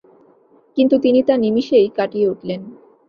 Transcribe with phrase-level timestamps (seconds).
[0.77, 2.61] কিন্তু তিনি তা নিমিষেই কাটিয়ে উঠলেন।